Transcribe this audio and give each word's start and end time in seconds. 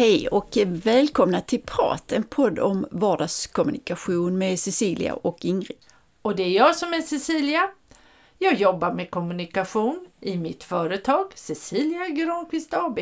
Hej 0.00 0.28
och 0.28 0.58
välkomna 0.66 1.40
till 1.40 1.62
Prat, 1.62 2.12
en 2.12 2.22
podd 2.22 2.58
om 2.58 2.86
vardagskommunikation 2.90 4.38
med 4.38 4.58
Cecilia 4.58 5.14
och 5.14 5.44
Ingrid. 5.44 5.78
Och 6.22 6.36
det 6.36 6.42
är 6.42 6.50
jag 6.50 6.76
som 6.76 6.92
är 6.92 7.00
Cecilia. 7.00 7.70
Jag 8.42 8.54
jobbar 8.54 8.92
med 8.92 9.10
kommunikation 9.10 10.06
i 10.20 10.36
mitt 10.36 10.64
företag 10.64 11.32
Cecilia 11.34 12.08
Granqvist 12.08 12.74
AB 12.74 12.98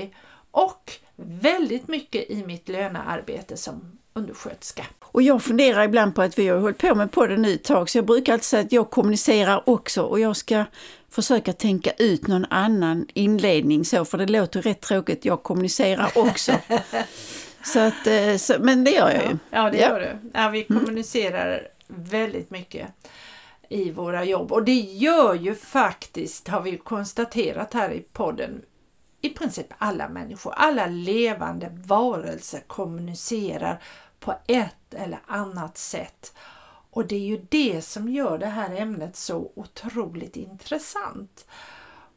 och 0.51 0.93
väldigt 1.17 1.89
mycket 1.89 2.31
i 2.31 2.45
mitt 2.45 2.69
lönearbete 2.69 3.57
som 3.57 3.99
undersköterska. 4.15 4.87
Och 5.01 5.23
jag 5.23 5.43
funderar 5.43 5.85
ibland 5.85 6.15
på 6.15 6.23
att 6.23 6.39
vi 6.39 6.49
har 6.49 6.59
hållit 6.59 6.79
på 6.79 6.95
med 6.95 7.13
podden 7.13 7.43
nu 7.43 7.55
ett 7.55 7.65
tag 7.65 7.91
så 7.91 7.99
jag 7.99 8.05
brukar 8.05 8.33
alltid 8.33 8.45
säga 8.45 8.63
att 8.63 8.73
jag 8.73 8.91
kommunicerar 8.91 9.69
också 9.69 10.03
och 10.03 10.21
jag 10.21 10.37
ska 10.37 10.65
försöka 11.11 11.53
tänka 11.53 11.91
ut 11.99 12.27
någon 12.27 12.45
annan 12.45 13.07
inledning 13.15 13.85
så, 13.85 14.05
för 14.05 14.19
det 14.19 14.27
låter 14.27 14.63
rätt 14.63 14.81
tråkigt, 14.81 15.25
jag 15.25 15.43
kommunicerar 15.43 16.11
också. 16.15 16.53
så 17.65 17.81
att, 17.81 18.07
eh, 18.07 18.37
så, 18.37 18.55
men 18.61 18.85
det 18.85 18.91
gör 18.91 19.11
jag 19.11 19.23
ju. 19.23 19.39
Ja, 19.51 19.71
det 19.71 19.79
gör 19.79 20.01
du. 20.01 20.31
Ja, 20.39 20.49
vi 20.49 20.67
mm. 20.69 20.85
kommunicerar 20.85 21.49
mm. 21.49 22.05
väldigt 22.05 22.51
mycket 22.51 22.87
i 23.69 23.91
våra 23.91 24.25
jobb 24.25 24.53
och 24.53 24.65
det 24.65 24.81
gör 24.81 25.35
ju 25.35 25.55
faktiskt, 25.55 26.49
har 26.49 26.63
vi 26.63 26.79
konstaterat 26.79 27.75
här 27.75 27.91
i 27.91 28.01
podden, 28.01 28.63
i 29.21 29.29
princip 29.29 29.67
alla 29.79 30.09
människor, 30.09 30.53
alla 30.57 30.87
levande 30.87 31.71
varelser 31.87 32.61
kommunicerar 32.67 33.83
på 34.21 34.35
ett 34.47 34.95
eller 34.95 35.19
annat 35.27 35.79
sätt. 35.79 36.33
Och 36.91 37.07
det 37.07 37.17
är 37.17 37.27
ju 37.27 37.47
det 37.49 37.83
som 37.83 38.09
gör 38.09 38.39
det 38.39 38.47
här 38.47 38.77
ämnet 38.77 39.17
så 39.17 39.53
otroligt 39.55 40.37
intressant. 40.37 41.47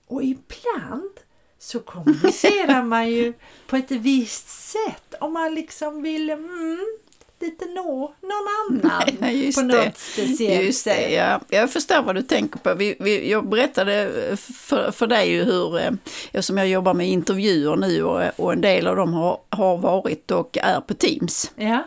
Och 0.07 0.23
ibland 0.23 1.11
så 1.59 1.79
kommunicerar 1.79 2.83
man 2.83 3.11
ju 3.11 3.33
på 3.67 3.75
ett 3.75 3.91
visst 3.91 4.49
sätt 4.49 5.15
om 5.19 5.33
man 5.33 5.55
liksom 5.55 6.01
vill 6.01 6.29
mm, 6.29 6.97
lite 7.41 7.65
nå 7.65 8.13
någon 8.21 8.81
annan 8.91 9.15
Nej, 9.19 9.53
på 9.53 9.61
något 9.61 9.97
speciellt 9.97 10.65
just 10.65 10.83
sätt. 10.83 10.97
Det, 10.97 11.13
ja. 11.13 11.39
Jag 11.49 11.71
förstår 11.71 12.01
vad 12.01 12.15
du 12.15 12.21
tänker 12.21 12.59
på. 12.59 12.73
Vi, 12.73 12.95
vi, 12.99 13.31
jag 13.31 13.49
berättade 13.49 14.11
för, 14.37 14.91
för 14.91 15.07
dig 15.07 15.31
ju 15.31 15.43
hur, 15.43 15.77
eh, 15.77 15.91
eftersom 16.31 16.57
jag 16.57 16.67
jobbar 16.67 16.93
med 16.93 17.09
intervjuer 17.09 17.75
nu 17.75 18.03
och, 18.03 18.21
och 18.35 18.53
en 18.53 18.61
del 18.61 18.87
av 18.87 18.95
dem 18.95 19.13
har, 19.13 19.37
har 19.49 19.77
varit 19.77 20.31
och 20.31 20.57
är 20.57 20.81
på 20.81 20.93
Teams. 20.93 21.51
Ja. 21.55 21.83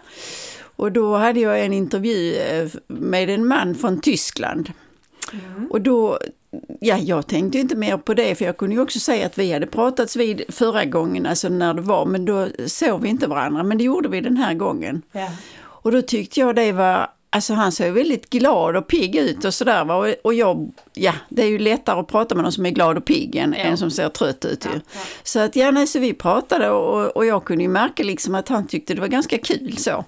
Och 0.77 0.93
då 0.93 1.17
hade 1.17 1.41
jag 1.41 1.61
en 1.61 1.73
intervju 1.73 2.37
eh, 2.37 2.69
med 2.87 3.31
en 3.31 3.47
man 3.47 3.75
från 3.75 4.01
Tyskland. 4.01 4.73
Mm. 5.33 5.71
Och 5.71 5.81
då, 5.81 6.19
ja 6.81 6.99
jag 6.99 7.27
tänkte 7.27 7.59
inte 7.59 7.77
mer 7.77 7.97
på 7.97 8.15
det 8.15 8.35
för 8.35 8.45
jag 8.45 8.57
kunde 8.57 8.75
ju 8.75 8.83
också 8.83 8.99
säga 9.01 9.27
att 9.27 9.39
vi 9.39 9.53
hade 9.53 9.67
pratats 9.67 10.17
vid 10.17 10.43
förra 10.49 10.85
gången, 10.85 11.27
alltså 11.27 11.49
när 11.49 11.75
det 11.75 11.83
var, 11.83 12.07
men 12.07 12.25
då 12.25 12.49
såg 12.67 13.03
vi 13.03 13.09
inte 13.09 13.27
varandra. 13.27 13.63
Men 13.63 13.79
det 13.79 13.85
gjorde 13.85 14.09
vi 14.09 14.21
den 14.21 14.37
här 14.37 14.55
gången. 14.55 15.03
Ja. 15.13 15.29
Och 15.85 15.93
då 15.93 16.03
tyckte 16.03 16.41
jag 16.41 16.57
det 16.57 16.73
var 16.73 17.11
Alltså 17.35 17.55
han 17.55 17.73
ser 17.73 17.91
väldigt 17.91 18.31
glad 18.31 18.77
och 18.77 18.87
pigg 18.87 19.17
ut 19.17 19.45
och 19.45 19.55
sådär. 19.55 19.85
Va? 19.85 20.15
Och 20.25 20.35
jag, 20.35 20.73
ja, 20.93 21.13
det 21.29 21.43
är 21.43 21.47
ju 21.47 21.59
lättare 21.59 22.01
att 22.01 22.09
prata 22.09 22.35
med 22.35 22.45
någon 22.45 22.53
som 22.53 22.67
är 22.67 22.71
glad 22.71 22.97
och 22.97 23.05
pigg 23.05 23.37
än 23.37 23.55
ja. 23.59 23.65
en 23.65 23.79
som 23.79 23.91
ser 23.91 24.09
trött 24.09 24.45
ut. 24.45 24.65
Ja, 24.65 24.71
ja. 24.75 25.01
Så 25.23 25.41
att 25.41 25.57
ja, 25.57 25.71
nej, 25.71 25.87
så 25.87 25.99
vi 25.99 26.15
pratade 26.15 26.71
och, 26.71 27.17
och 27.17 27.27
jag 27.27 27.45
kunde 27.45 27.63
ju 27.65 27.69
märka 27.69 28.03
liksom 28.03 28.35
att 28.35 28.49
han 28.49 28.67
tyckte 28.67 28.95
det 28.95 29.01
var 29.01 29.09
ganska 29.09 29.39
kul 29.39 29.77
så. 29.77 30.05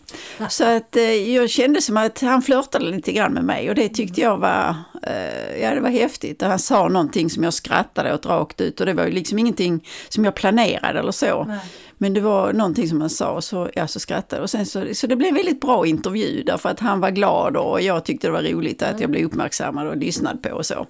Så 0.48 0.64
att 0.64 0.96
eh, 0.96 1.34
jag 1.34 1.50
kände 1.50 1.82
som 1.82 1.96
att 1.96 2.20
han 2.20 2.42
flörtade 2.42 2.84
lite 2.84 3.12
grann 3.12 3.32
med 3.32 3.44
mig 3.44 3.68
och 3.68 3.74
det 3.74 3.88
tyckte 3.88 4.20
jag 4.20 4.38
var, 4.38 4.74
eh, 5.02 5.62
ja 5.62 5.74
det 5.74 5.80
var 5.80 5.90
häftigt. 5.90 6.42
Och 6.42 6.48
han 6.48 6.58
sa 6.58 6.88
någonting 6.88 7.30
som 7.30 7.44
jag 7.44 7.54
skrattade 7.54 8.14
åt 8.14 8.26
rakt 8.26 8.60
ut 8.60 8.80
och 8.80 8.86
det 8.86 8.94
var 8.94 9.04
ju 9.04 9.12
liksom 9.12 9.38
ingenting 9.38 9.88
som 10.08 10.24
jag 10.24 10.34
planerade 10.34 10.98
eller 10.98 11.12
så. 11.12 11.44
Nej. 11.44 11.58
Men 11.98 12.14
det 12.14 12.20
var 12.20 12.52
någonting 12.52 12.88
som 12.88 13.00
han 13.00 13.10
sa 13.10 13.30
och 13.30 13.44
så, 13.44 13.70
ja, 13.74 13.88
så 13.88 14.00
skrattade 14.00 14.42
och 14.42 14.50
sen 14.50 14.66
så, 14.66 14.94
så 14.94 15.06
det 15.06 15.16
blev 15.16 15.28
en 15.28 15.34
väldigt 15.34 15.60
bra 15.60 15.86
intervju 15.86 16.42
därför 16.42 16.68
att 16.68 16.80
han 16.80 17.00
var 17.00 17.10
glad 17.10 17.56
och 17.56 17.80
jag 17.80 18.04
tyckte 18.04 18.26
det 18.26 18.32
var 18.32 18.42
roligt 18.42 18.82
att 18.82 18.88
jag 18.88 18.98
mm. 18.98 19.10
blev 19.10 19.24
uppmärksammad 19.24 19.86
och 19.86 19.96
lyssnad 19.96 20.42
på 20.42 20.50
och 20.50 20.66
så. 20.66 20.86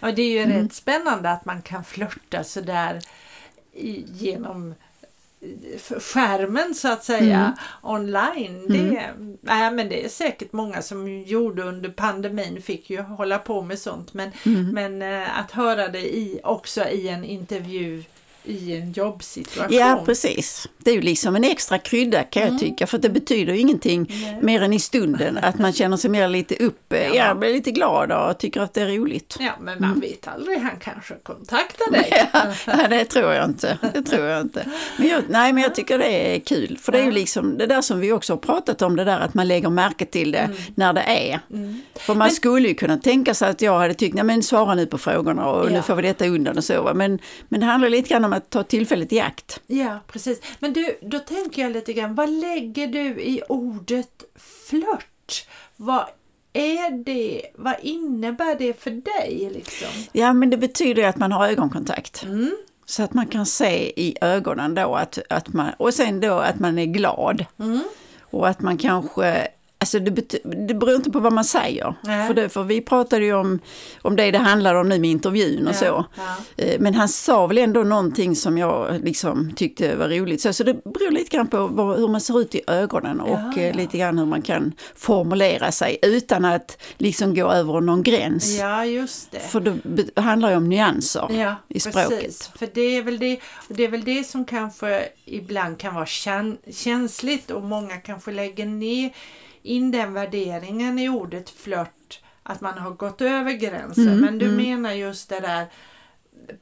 Ja, 0.00 0.12
det 0.12 0.22
är 0.22 0.30
ju 0.30 0.38
mm. 0.38 0.62
rätt 0.62 0.74
spännande 0.74 1.30
att 1.30 1.44
man 1.44 1.62
kan 1.62 1.84
flörta 1.84 2.44
sådär 2.44 3.00
genom 4.06 4.74
skärmen 6.00 6.74
så 6.74 6.92
att 6.92 7.04
säga 7.04 7.38
mm. 7.38 7.52
online. 7.82 8.66
Det, 8.68 8.96
mm. 8.96 9.38
nej, 9.40 9.70
men 9.70 9.88
det 9.88 10.04
är 10.04 10.08
säkert 10.08 10.52
många 10.52 10.82
som 10.82 11.22
gjorde 11.22 11.62
under 11.62 11.88
pandemin 11.88 12.62
fick 12.62 12.90
ju 12.90 13.00
hålla 13.00 13.38
på 13.38 13.62
med 13.62 13.78
sånt 13.78 14.14
men, 14.14 14.30
mm. 14.46 14.70
men 14.70 15.02
äh, 15.02 15.38
att 15.38 15.50
höra 15.50 15.88
det 15.88 16.16
i, 16.16 16.40
också 16.44 16.84
i 16.84 17.08
en 17.08 17.24
intervju 17.24 18.04
i 18.44 18.76
en 18.76 18.92
jobbsituation. 18.92 19.76
Ja, 19.76 20.02
precis. 20.06 20.68
Det 20.78 20.90
är 20.90 20.94
ju 20.94 21.00
liksom 21.00 21.36
en 21.36 21.44
extra 21.44 21.78
krydda 21.78 22.22
kan 22.22 22.42
jag 22.42 22.48
mm. 22.48 22.60
tycka, 22.60 22.86
för 22.86 22.98
det 22.98 23.08
betyder 23.08 23.52
ju 23.52 23.58
ingenting 23.58 24.06
Nej. 24.08 24.38
mer 24.42 24.62
än 24.62 24.72
i 24.72 24.80
stunden, 24.80 25.38
att 25.38 25.58
man 25.58 25.72
känner 25.72 25.96
sig 25.96 26.10
mer 26.10 26.28
lite 26.28 26.54
uppe, 26.54 27.06
ja. 27.06 27.14
ja, 27.14 27.34
blir 27.34 27.52
lite 27.52 27.70
glad 27.70 28.12
och 28.12 28.38
tycker 28.38 28.60
att 28.60 28.74
det 28.74 28.82
är 28.82 28.86
roligt. 28.86 29.36
Ja, 29.40 29.52
men 29.60 29.80
man 29.80 29.90
mm. 29.90 30.00
vet 30.00 30.28
aldrig, 30.28 30.58
han 30.58 30.78
kanske 30.80 31.14
kontaktar 31.22 31.90
dig. 31.90 32.30
Ja, 32.66 32.88
det 32.88 33.04
tror 33.04 33.32
jag 33.32 33.44
inte. 33.44 33.78
Det 33.94 34.02
tror 34.02 34.24
jag 34.26 34.40
inte. 34.40 34.66
Men 34.96 35.08
jag, 35.08 35.22
nej, 35.28 35.52
men 35.52 35.62
jag 35.62 35.74
tycker 35.74 35.98
det 35.98 36.36
är 36.36 36.40
kul, 36.40 36.78
för 36.78 36.92
det 36.92 36.98
är 36.98 37.04
ju 37.04 37.10
liksom 37.10 37.58
det 37.58 37.66
där 37.66 37.80
som 37.80 38.00
vi 38.00 38.12
också 38.12 38.32
har 38.32 38.38
pratat 38.38 38.82
om, 38.82 38.96
det 38.96 39.04
där 39.04 39.20
att 39.20 39.34
man 39.34 39.48
lägger 39.48 39.70
märke 39.70 40.04
till 40.04 40.30
det 40.30 40.38
mm. 40.38 40.56
när 40.74 40.92
det 40.92 41.00
är. 41.00 41.40
Mm. 41.50 41.80
För 41.94 42.14
man 42.14 42.26
men, 42.26 42.30
skulle 42.30 42.68
ju 42.68 42.74
kunna 42.74 42.98
tänka 42.98 43.34
sig 43.34 43.48
att 43.48 43.62
jag 43.62 43.78
hade 43.78 43.94
tyckt, 43.94 44.14
nej 44.14 44.24
men 44.24 44.42
svara 44.42 44.74
nu 44.74 44.86
på 44.86 44.98
frågorna 44.98 45.46
och 45.46 45.66
ja. 45.66 45.70
nu 45.70 45.82
får 45.82 45.94
vi 45.94 46.02
detta 46.02 46.26
undan 46.26 46.56
och 46.56 46.64
så, 46.64 46.92
men, 46.94 47.18
men 47.48 47.60
det 47.60 47.66
handlar 47.66 47.88
lite 47.88 48.08
grann 48.08 48.24
om 48.24 48.32
att 48.34 48.50
ta 48.50 48.62
tillfället 48.62 49.12
i 49.12 49.20
akt. 49.20 49.60
Ja, 49.66 50.00
precis. 50.06 50.40
Men 50.58 50.72
du, 50.72 50.98
då 51.02 51.18
tänker 51.18 51.62
jag 51.62 51.72
lite 51.72 51.92
grann, 51.92 52.14
vad 52.14 52.30
lägger 52.30 52.86
du 52.86 53.20
i 53.20 53.42
ordet 53.48 54.24
flört? 54.68 55.46
Vad 55.76 56.04
är 56.52 57.04
det, 57.04 57.42
vad 57.54 57.74
innebär 57.82 58.58
det 58.58 58.80
för 58.80 58.90
dig? 58.90 59.50
Liksom? 59.54 59.88
Ja, 60.12 60.32
men 60.32 60.50
det 60.50 60.56
betyder 60.56 61.08
att 61.08 61.16
man 61.16 61.32
har 61.32 61.48
ögonkontakt. 61.48 62.22
Mm. 62.22 62.56
Så 62.86 63.02
att 63.02 63.14
man 63.14 63.26
kan 63.26 63.46
se 63.46 64.00
i 64.00 64.16
ögonen 64.20 64.74
då 64.74 64.94
att, 64.94 65.18
att 65.30 65.48
man, 65.52 65.72
och 65.76 65.94
sen 65.94 66.20
då 66.20 66.34
att 66.38 66.60
man 66.60 66.78
är 66.78 66.86
glad. 66.86 67.44
Mm. 67.58 67.82
Och 68.20 68.48
att 68.48 68.60
man 68.60 68.78
kanske 68.78 69.48
Alltså 69.84 69.98
det, 69.98 70.10
det 70.66 70.74
beror 70.74 70.94
inte 70.94 71.10
på 71.10 71.20
vad 71.20 71.32
man 71.32 71.44
säger. 71.44 71.94
För, 72.04 72.34
det, 72.34 72.48
för 72.48 72.62
vi 72.62 72.80
pratade 72.80 73.24
ju 73.24 73.34
om, 73.34 73.60
om 74.02 74.16
det 74.16 74.30
det 74.30 74.38
handlar 74.38 74.74
om 74.74 74.88
nu 74.88 74.98
med 74.98 75.10
intervjun 75.10 75.68
och 75.68 75.74
ja, 75.74 75.78
så. 75.78 76.04
Ja. 76.16 76.36
Eh, 76.56 76.80
men 76.80 76.94
han 76.94 77.08
sa 77.08 77.46
väl 77.46 77.58
ändå 77.58 77.82
någonting 77.82 78.36
som 78.36 78.58
jag 78.58 79.00
liksom 79.04 79.52
tyckte 79.56 79.96
var 79.96 80.08
roligt. 80.08 80.40
Så, 80.40 80.52
så 80.52 80.64
det 80.64 80.74
beror 80.74 81.10
lite 81.10 81.36
grann 81.36 81.48
på 81.48 81.66
vad, 81.66 81.98
hur 81.98 82.08
man 82.08 82.20
ser 82.20 82.40
ut 82.40 82.54
i 82.54 82.60
ögonen 82.66 83.20
och 83.20 83.38
ja, 83.56 83.62
eh, 83.62 83.76
lite 83.76 83.98
grann 83.98 84.18
hur 84.18 84.26
man 84.26 84.42
kan 84.42 84.72
formulera 84.96 85.72
sig 85.72 85.98
utan 86.02 86.44
att 86.44 86.82
liksom 86.98 87.34
gå 87.34 87.52
över 87.52 87.80
någon 87.80 88.02
gräns. 88.02 88.58
Ja, 88.58 88.84
just 88.84 89.30
det. 89.30 89.40
För 89.40 89.60
det 89.60 90.20
handlar 90.20 90.50
ju 90.50 90.56
om 90.56 90.68
nyanser 90.68 91.56
i 91.68 91.80
språket. 91.80 92.08
Precis. 92.08 92.50
För 92.58 92.68
det 92.74 92.96
är, 92.96 93.02
väl 93.02 93.18
det, 93.18 93.40
det 93.68 93.84
är 93.84 93.88
väl 93.88 94.04
det 94.04 94.24
som 94.24 94.44
kanske 94.44 95.08
ibland 95.24 95.78
kan 95.78 95.94
vara 95.94 96.06
känsligt 96.72 97.50
och 97.50 97.62
många 97.62 97.96
kanske 97.96 98.30
lägger 98.30 98.66
ner 98.66 99.10
in 99.64 99.90
den 99.90 100.12
värderingen 100.12 100.98
i 100.98 101.08
ordet 101.08 101.50
flört 101.50 102.20
att 102.42 102.60
man 102.60 102.78
har 102.78 102.90
gått 102.90 103.20
över 103.20 103.52
gränsen. 103.52 104.08
Mm, 104.08 104.20
men 104.20 104.38
du 104.38 104.46
mm. 104.46 104.56
menar 104.56 104.92
just 104.92 105.28
det 105.28 105.40
där 105.40 105.66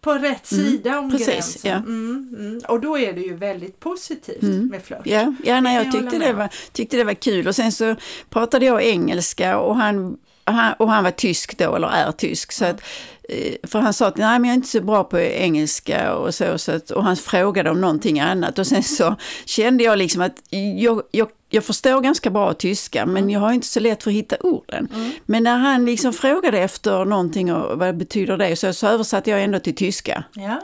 på 0.00 0.12
rätt 0.12 0.52
mm, 0.52 0.64
sida 0.64 0.98
om 0.98 1.10
precis, 1.10 1.26
gränsen. 1.26 1.70
Ja. 1.70 1.76
Mm, 1.76 2.34
mm. 2.38 2.60
Och 2.68 2.80
då 2.80 2.98
är 2.98 3.12
det 3.12 3.20
ju 3.20 3.34
väldigt 3.34 3.80
positivt 3.80 4.42
mm. 4.42 4.66
med 4.66 4.82
flört. 4.82 5.06
Ja, 5.06 5.34
ja 5.44 5.60
nej, 5.60 5.76
jag 5.76 5.92
tyckte 5.92 6.18
det, 6.18 6.32
var, 6.32 6.48
tyckte 6.72 6.96
det 6.96 7.04
var 7.04 7.14
kul 7.14 7.48
och 7.48 7.56
sen 7.56 7.72
så 7.72 7.96
pratade 8.30 8.66
jag 8.66 8.82
engelska 8.82 9.58
och 9.58 9.76
han, 9.76 10.16
han 10.44 10.72
och 10.72 10.90
han 10.90 11.04
var 11.04 11.10
tysk 11.10 11.58
då, 11.58 11.76
eller 11.76 11.88
är 11.88 12.12
tysk. 12.12 12.52
Så 12.52 12.64
att, 12.64 12.82
eh, 13.28 13.54
för 13.62 13.78
han 13.78 13.92
sa 13.92 14.06
att 14.06 14.16
nej 14.16 14.38
men 14.38 14.44
jag 14.44 14.52
är 14.52 14.56
inte 14.56 14.68
så 14.68 14.80
bra 14.80 15.04
på 15.04 15.20
engelska 15.20 16.14
och 16.14 16.34
så, 16.34 16.58
så 16.58 16.72
att, 16.72 16.90
och 16.90 17.04
han 17.04 17.16
frågade 17.16 17.70
om 17.70 17.80
någonting 17.80 18.20
annat 18.20 18.58
och 18.58 18.66
sen 18.66 18.82
så 18.82 19.16
kände 19.44 19.84
jag 19.84 19.98
liksom 19.98 20.22
att 20.22 20.42
jag, 20.76 21.02
jag 21.10 21.28
jag 21.54 21.64
förstår 21.64 22.00
ganska 22.00 22.30
bra 22.30 22.54
tyska 22.54 23.06
men 23.06 23.30
jag 23.30 23.40
har 23.40 23.52
inte 23.52 23.66
så 23.66 23.80
lätt 23.80 24.02
för 24.02 24.10
att 24.10 24.16
hitta 24.16 24.36
orden. 24.40 24.88
Mm. 24.94 25.10
Men 25.26 25.42
när 25.42 25.56
han 25.56 25.84
liksom 25.84 26.12
frågade 26.12 26.58
efter 26.58 27.04
någonting 27.04 27.54
och 27.54 27.78
vad 27.78 27.96
betyder 27.96 28.36
det 28.36 28.56
så, 28.56 28.72
så 28.72 28.86
översatte 28.86 29.30
jag 29.30 29.42
ändå 29.42 29.58
till 29.58 29.74
tyska. 29.74 30.24
Ja. 30.32 30.42
Mm. 30.42 30.60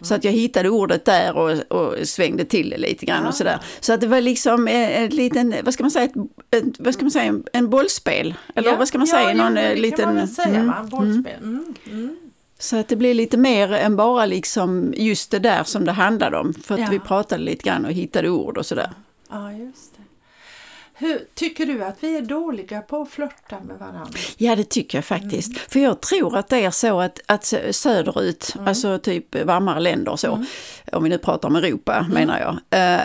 Så 0.00 0.14
att 0.14 0.24
jag 0.24 0.32
hittade 0.32 0.68
ordet 0.68 1.04
där 1.04 1.36
och, 1.36 1.72
och 1.72 2.08
svängde 2.08 2.44
till 2.44 2.70
det 2.70 2.78
lite 2.78 3.06
grann 3.06 3.22
ja. 3.22 3.28
och 3.28 3.34
sådär. 3.34 3.60
Så 3.80 3.92
att 3.92 4.00
det 4.00 4.06
var 4.06 4.20
liksom 4.20 4.68
en 4.68 5.08
liten, 5.08 5.54
vad 5.62 5.74
ska 5.74 5.82
man 5.82 5.90
säga, 5.90 6.04
ett, 6.04 6.14
ett, 6.50 6.64
vad 6.78 6.94
ska 6.94 7.04
man 7.04 7.10
säga, 7.10 7.24
en, 7.24 7.44
en 7.52 7.70
bollspel? 7.70 8.34
Eller 8.54 8.70
ja. 8.70 8.76
vad 8.76 8.88
ska 8.88 8.98
man 8.98 9.06
säga? 9.06 9.34
Någon, 9.34 9.54
det 9.54 9.74
liten, 9.74 9.98
kan 9.98 10.08
man 10.08 10.16
väl 10.16 10.28
säga, 10.28 10.60
mm, 10.60 10.88
bollspel. 10.88 11.42
Mm. 11.42 11.74
Mm. 11.90 12.16
Så 12.58 12.76
att 12.76 12.88
det 12.88 12.96
blir 12.96 13.14
lite 13.14 13.36
mer 13.36 13.72
än 13.72 13.96
bara 13.96 14.26
liksom 14.26 14.94
just 14.96 15.30
det 15.30 15.38
där 15.38 15.64
som 15.64 15.84
det 15.84 15.92
handlade 15.92 16.38
om. 16.38 16.54
För 16.54 16.78
att 16.78 16.92
vi 16.92 16.98
pratade 16.98 17.42
lite 17.42 17.64
grann 17.64 17.84
och 17.84 17.92
hittade 17.92 18.28
ord 18.28 18.58
och 18.58 18.66
sådär. 18.66 18.90
Ja, 19.30 19.52
just 19.52 19.96
det. 19.96 20.01
Hur, 21.02 21.20
tycker 21.34 21.66
du 21.66 21.84
att 21.84 21.96
vi 22.00 22.16
är 22.16 22.22
dåliga 22.22 22.80
på 22.80 23.02
att 23.02 23.10
flörta 23.10 23.56
med 23.66 23.78
varandra? 23.78 24.06
Ja, 24.36 24.56
det 24.56 24.64
tycker 24.68 24.98
jag 24.98 25.04
faktiskt. 25.04 25.48
Mm. 25.48 25.60
För 25.68 25.80
jag 25.80 26.00
tror 26.00 26.36
att 26.36 26.48
det 26.48 26.64
är 26.64 26.70
så 26.70 27.00
att, 27.00 27.20
att 27.26 27.42
sö- 27.42 27.72
söderut, 27.72 28.52
Mm. 28.54 28.68
alltså 28.68 28.98
typ 28.98 29.44
varmare 29.44 29.80
länder 29.80 30.12
och 30.12 30.20
så, 30.20 30.44
om 30.92 31.02
vi 31.02 31.08
nu 31.10 31.18
pratar 31.18 31.48
om 31.48 31.56
Europa 31.56 31.94
Mm. 31.96 32.10
menar 32.12 32.38
jag, 32.40 32.80
eh, 32.80 33.00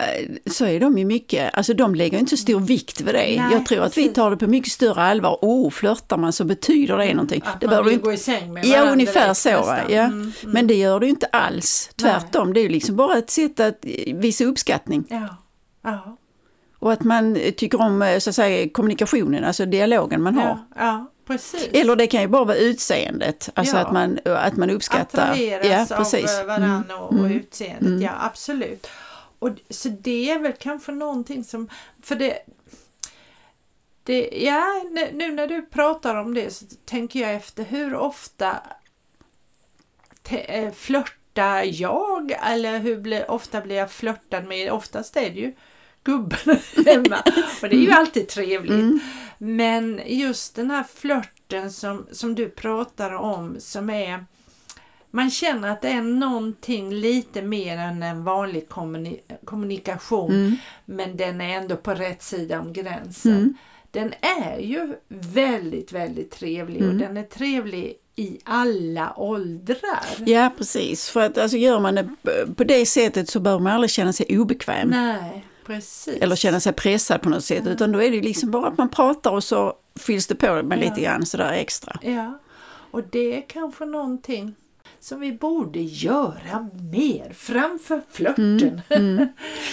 så 0.50 0.64
är 0.64 0.80
de 0.80 0.98
ju 0.98 1.04
mycket, 1.04 1.54
alltså 1.54 1.74
de 1.74 1.94
lägger 1.94 2.18
inte 2.18 2.30
så 2.30 2.42
stor 2.42 2.60
vikt 2.60 3.00
vid 3.00 3.14
det. 3.14 3.18
Nej, 3.20 3.42
jag 3.52 3.66
tror 3.66 3.82
att 3.82 3.98
vi 3.98 4.08
tar 4.08 4.30
det 4.30 4.36
på 4.36 4.46
mycket 4.46 4.72
större 4.72 5.02
allvar. 5.02 5.38
Oh, 5.42 5.70
flörtar 5.70 6.16
man 6.16 6.32
så 6.32 6.44
betyder 6.44 6.96
det 6.96 7.14
någonting. 7.14 7.42
Att 7.44 7.60
det 7.60 7.66
man 7.66 7.84
vill 7.84 7.92
inte 7.94 8.04
gå 8.04 8.12
i 8.12 8.16
säng 8.16 8.52
med 8.52 8.64
Ja, 8.66 8.70
varandra 8.72 8.92
ungefär 8.92 9.20
direkt 9.24 9.36
så. 9.38 9.48
Ja. 9.48 10.02
Mm, 10.02 10.12
mm. 10.20 10.32
Men 10.44 10.66
det 10.66 10.74
gör 10.74 11.00
det 11.00 11.06
ju 11.06 11.10
inte 11.10 11.26
alls. 11.26 11.90
Tvärtom, 11.96 12.52
det 12.52 12.60
är 12.60 12.62
ju 12.62 12.68
liksom 12.68 12.96
bara 12.96 13.18
ett 13.18 13.30
sätt 13.30 13.60
att 13.60 13.78
visa 14.14 14.44
uppskattning. 14.44 15.04
Ja. 15.08 15.36
ja. 15.84 16.17
Och 16.78 16.92
att 16.92 17.04
man 17.04 17.34
tycker 17.56 17.80
om 17.80 18.02
eh, 18.02 18.18
så 18.18 18.30
att 18.30 18.36
säga, 18.36 18.68
kommunikationen, 18.68 19.44
alltså 19.44 19.66
dialogen 19.66 20.22
man 20.22 20.34
har. 20.34 20.44
Ja, 20.44 20.66
ja, 20.76 21.06
precis. 21.26 21.68
Eller 21.72 21.96
det 21.96 22.06
kan 22.06 22.20
ju 22.20 22.28
bara 22.28 22.44
vara 22.44 22.56
utseendet, 22.56 23.50
alltså 23.54 23.76
Ja. 23.76 23.82
att, 23.82 23.92
man, 23.92 24.18
att 24.24 24.56
man 24.56 24.70
uppskattar. 24.70 25.22
Attraheras 25.32 25.90
ja, 25.90 25.96
precis. 25.96 26.38
av 26.40 26.46
varann 26.46 26.90
och, 26.90 27.06
och 27.06 27.12
Mm. 27.18 27.32
utseendet, 27.32 28.02
ja 28.02 28.10
absolut. 28.20 28.86
Och, 29.38 29.50
så 29.70 29.88
det 29.88 30.30
är 30.30 30.38
väl 30.38 30.52
kanske 30.58 30.92
någonting 30.92 31.44
som, 31.44 31.68
för 32.02 32.16
det, 32.16 32.38
det 34.02 34.28
ja, 34.32 34.64
nu- 35.12 35.32
när 35.32 35.46
du 35.46 35.62
pratar 35.66 36.14
om 36.14 36.34
det 36.34 36.54
så 36.54 36.64
tänker 36.84 37.20
jag 37.20 37.34
efter 37.34 37.64
hur 37.64 37.94
ofta 37.94 38.56
eh, 40.30 40.72
flörtar 40.72 41.62
jag 41.80 42.36
eller 42.46 42.78
hur 42.78 43.30
ofta 43.30 43.60
blir 43.60 43.76
jag 43.76 43.90
flörtad 43.90 44.44
med? 44.44 44.72
Oftast 44.72 45.16
är 45.16 45.30
det 45.30 45.40
ju 45.40 45.54
gubben 46.04 46.58
hemma 46.86 47.22
och 47.62 47.68
det 47.68 47.76
är 47.76 47.80
ju 47.80 47.90
alltid 47.90 48.28
trevligt. 48.28 48.70
Mm. 48.72 49.00
Men 49.38 50.00
just 50.06 50.54
den 50.56 50.70
här 50.70 50.84
flörten 50.94 51.72
som, 51.72 52.06
som 52.12 52.34
du 52.34 52.48
pratar 52.48 53.12
om 53.12 53.56
som 53.58 53.90
är 53.90 54.24
man 55.10 55.30
känner 55.30 55.68
att 55.68 55.82
det 55.82 55.88
är 55.88 56.02
någonting 56.02 56.92
lite 56.92 57.42
mer 57.42 57.78
än 57.78 58.02
en 58.02 58.24
vanlig 58.24 58.66
kommuni- 58.68 59.20
kommunikation 59.44 60.30
Mm. 60.30 60.56
men 60.84 61.16
den 61.16 61.40
är 61.40 61.56
ändå 61.56 61.76
på 61.76 61.94
rätt 61.94 62.22
sida 62.22 62.60
om 62.60 62.72
gränsen. 62.72 63.32
Mm. 63.32 63.54
Den 63.90 64.12
är 64.40 64.58
ju 64.58 64.94
väldigt, 65.08 65.92
väldigt 65.92 66.30
trevlig 66.30 66.80
Mm. 66.82 66.90
och 66.90 66.96
den 66.96 67.16
är 67.16 67.22
trevlig 67.22 67.94
i 68.16 68.38
alla 68.44 69.12
åldrar. 69.16 70.04
Ja, 70.26 70.50
precis. 70.58 71.08
För 71.10 71.20
att 71.20 71.38
alltså, 71.38 71.56
gör 71.56 71.80
man 71.80 71.94
det 71.94 72.08
på 72.56 72.64
det 72.64 72.86
sättet 72.86 73.28
så 73.28 73.40
bör 73.40 73.58
man 73.58 73.72
aldrig 73.72 73.90
känna 73.90 74.12
sig 74.12 74.38
obekväm. 74.38 74.88
Nej, 74.88 75.46
precis. 75.68 76.22
Eller 76.22 76.36
känna 76.36 76.60
sig 76.60 76.72
pressad 76.72 77.22
på 77.22 77.28
något 77.28 77.44
sätt. 77.44 77.66
Utan 77.66 77.92
då 77.92 78.02
är 78.02 78.10
det 78.10 78.20
liksom 78.20 78.50
bara 78.50 78.66
att 78.68 78.78
man 78.78 78.88
pratar 78.88 79.30
och 79.30 79.44
så 79.44 79.72
fylls 80.00 80.26
det 80.26 80.34
på 80.34 80.62
med 80.62 80.78
lite 80.78 81.00
Ja. 81.00 81.10
grann 81.10 81.26
sådär 81.26 81.52
extra. 81.52 81.98
Ja, 82.02 82.38
och 82.90 83.02
det 83.10 83.36
är 83.38 83.44
kanske 83.48 83.84
någonting 83.84 84.54
som 85.00 85.20
vi 85.20 85.32
borde 85.32 85.80
göra 85.80 86.68
mer 86.92 87.32
framför 87.34 88.00
flörten. 88.12 88.80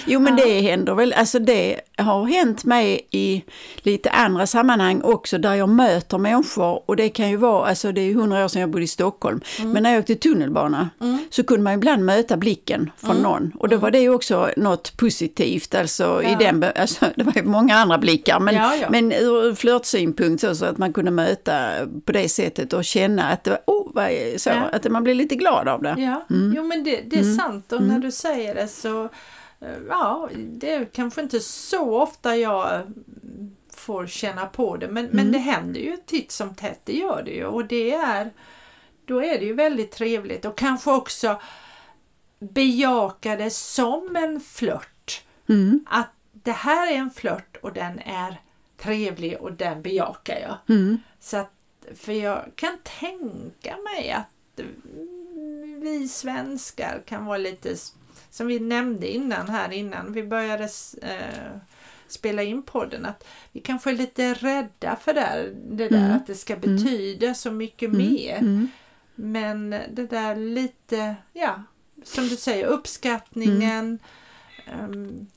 Jo 0.05 0.19
men 0.19 0.35
det 0.45 0.61
händer 0.61 0.95
väl, 0.95 1.13
alltså 1.13 1.39
det 1.39 1.79
har 1.97 2.25
hänt 2.25 2.63
mig 2.65 3.07
i 3.11 3.43
lite 3.77 4.09
andra 4.09 4.47
sammanhang 4.47 5.01
också 5.01 5.37
där 5.37 5.53
jag 5.55 5.69
möter 5.69 6.17
människor. 6.17 6.89
Och 6.89 6.95
det 6.95 7.09
kan 7.09 7.29
ju 7.29 7.35
vara, 7.37 7.69
alltså 7.69 7.91
det 7.91 8.01
är 8.01 8.13
hundra 8.13 8.43
år 8.45 8.47
sedan 8.47 8.61
jag 8.61 8.69
bodde 8.69 8.83
i 8.83 8.87
Stockholm, 8.87 9.41
men 9.63 9.83
när 9.83 9.91
jag 9.91 9.99
åkte 9.99 10.15
tunnelbana 10.15 10.89
så 11.29 11.43
kunde 11.43 11.63
man 11.63 11.73
ibland 11.73 12.05
möta 12.05 12.37
blicken 12.37 12.91
från 12.97 13.17
någon. 13.17 13.51
Och 13.59 13.69
då 13.69 13.77
var 13.77 13.91
det 13.91 13.99
ju 13.99 14.09
också 14.09 14.49
något 14.57 14.97
positivt, 14.97 15.75
alltså, 15.75 16.23
i 16.23 16.31
Ja. 16.31 16.37
den, 16.39 16.59
be- 16.59 16.71
alltså 16.71 17.05
det 17.15 17.23
var 17.23 17.33
ju 17.35 17.43
många 17.43 17.75
andra 17.75 17.97
blickar. 17.97 18.39
Men, 18.39 18.55
Ja, 18.55 18.75
ja. 18.75 18.87
men 18.89 19.11
ur 19.11 19.55
flörtsynpunkt 19.55 20.41
så, 20.41 20.55
så 20.55 20.65
att 20.65 20.77
man 20.77 20.93
kunde 20.93 21.11
möta 21.11 21.69
på 22.05 22.11
det 22.11 22.29
sättet 22.29 22.73
och 22.73 22.85
känna 22.85 23.23
att 23.29 23.43
det 23.43 23.49
var, 23.51 23.59
oh, 23.67 23.91
vad 23.93 24.11
så, 24.37 24.49
att 24.73 24.91
man 24.91 25.03
blir 25.15 25.23
lite 25.23 25.35
glad 25.35 25.67
av 25.67 25.81
det. 25.81 25.95
Ja, 25.97 26.25
jo 26.29 26.63
men 26.63 26.83
det, 26.83 27.01
det 27.01 27.19
är 27.19 27.35
sant 27.37 27.71
och 27.71 27.83
när 27.83 27.99
du 27.99 28.11
säger 28.11 28.55
det 28.55 28.67
så 28.67 29.03
eh, 29.59 29.77
ja, 29.89 30.29
det 30.35 30.73
är 30.73 30.85
kanske 30.85 31.21
inte 31.21 31.39
så 31.39 32.01
ofta 32.01 32.37
jag 32.37 32.73
eh, 32.73 32.81
får 33.73 34.07
känna 34.07 34.45
på 34.45 34.77
det 34.77 34.87
men, 34.87 35.05
men 35.11 35.31
det 35.31 35.37
händer 35.37 35.79
ju 35.79 35.97
titt 36.05 36.31
som 36.31 36.55
tätt, 36.55 36.81
det 36.83 36.93
gör 36.93 37.23
det 37.25 37.31
ju 37.31 37.45
och 37.45 37.65
det 37.65 37.91
är 37.93 38.31
då 39.05 39.23
är 39.23 39.39
det 39.39 39.45
ju 39.45 39.53
väldigt 39.53 39.91
trevligt 39.91 40.45
och 40.45 40.57
kanske 40.57 40.91
också 40.91 41.41
bejaka 42.39 43.35
det 43.35 43.49
som 43.49 44.15
en 44.15 44.39
flört. 44.39 45.23
Mm. 45.49 45.85
Att 45.89 46.11
det 46.31 46.51
här 46.51 46.91
är 46.91 46.97
en 46.97 47.11
flört 47.11 47.57
och 47.61 47.73
den 47.73 47.99
är 47.99 48.41
trevlig 48.77 49.37
och 49.41 49.53
den 49.53 49.81
bejakar 49.81 50.39
jag. 50.39 50.75
Mm. 50.75 50.97
Så 51.19 51.37
att, 51.37 51.51
för 51.95 52.13
jag 52.13 52.51
kan 52.55 52.77
tänka 52.99 53.77
mig 53.77 54.11
att 54.11 54.25
mm, 54.25 54.34
vi 55.81 56.07
svenskar 56.07 57.01
kan 57.05 57.25
vara 57.25 57.37
lite, 57.37 57.75
som 58.29 58.47
vi 58.47 58.59
nämnde 58.59 59.13
innan 59.13 59.49
här 59.49 59.71
innan 59.71 60.13
vi 60.13 60.23
började 60.23 60.69
eh, 61.01 61.57
spela 62.07 62.43
in 62.43 62.63
podden, 62.63 63.05
att 63.05 63.27
vi 63.51 63.59
kanske 63.59 63.91
är 63.91 63.95
lite 63.95 64.33
rädda 64.33 64.95
för 64.95 65.13
det, 65.13 65.19
där, 65.19 65.55
det 65.69 65.89
där 65.89 65.97
Mm. 66.05 66.15
att 66.17 66.27
det 66.27 66.35
ska 66.35 66.55
betyda 66.55 67.33
så 67.33 67.51
mycket 67.51 67.91
mer. 67.91 68.37
Mm. 68.37 68.67
Men 69.15 69.69
det 69.69 70.07
där 70.09 70.35
lite, 70.35 71.15
ja, 71.33 71.63
som 72.03 72.27
du 72.27 72.35
säger, 72.35 72.65
uppskattningen. 72.65 73.99
ehm, 74.67 75.27